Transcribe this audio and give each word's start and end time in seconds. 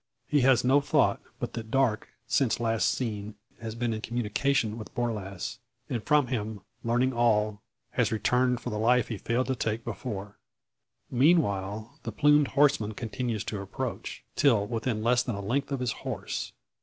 He 0.27 0.41
has 0.41 0.63
no 0.63 0.81
thought 0.81 1.21
but 1.39 1.53
that 1.53 1.69
Darke, 1.69 2.09
since 2.25 2.59
last 2.59 2.89
seen, 2.89 3.35
has 3.59 3.75
been 3.75 3.93
in 3.93 4.01
communication 4.01 4.79
with 4.79 4.95
Borlasse; 4.95 5.59
and 5.91 6.01
from 6.03 6.25
him 6.25 6.61
learning 6.83 7.13
all, 7.13 7.61
has, 7.91 8.11
returned 8.11 8.61
for 8.61 8.71
the 8.71 8.79
life 8.79 9.09
he 9.09 9.19
failed 9.19 9.45
to 9.45 9.55
take 9.55 9.85
before. 9.85 10.39
Meanwhile 11.11 11.99
the 12.01 12.11
plumed 12.11 12.47
horseman 12.47 12.95
continues 12.95 13.43
to 13.43 13.61
approach, 13.61 14.23
till 14.35 14.65
within 14.65 15.03
less 15.03 15.21
than 15.21 15.35
a 15.35 15.39
length 15.39 15.71
of 15.71 15.81
his 15.81 15.91
horse. 15.91 16.53